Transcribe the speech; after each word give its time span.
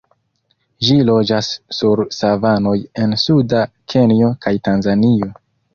Ĝi 0.87 0.95
loĝas 1.09 1.49
sur 1.81 2.03
savanoj 2.21 2.75
en 3.05 3.17
suda 3.27 3.65
Kenjo 3.95 4.37
kaj 4.47 4.57
Tanzanio. 4.69 5.35